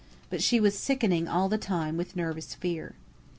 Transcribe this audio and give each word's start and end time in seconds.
But 0.31 0.41
she 0.41 0.59
was 0.59 0.75
sickening 0.75 1.27
all 1.27 1.47
the 1.47 1.59
time 1.59 1.95
with 1.95 2.15
nervous 2.15 2.55
fear. 2.55 2.95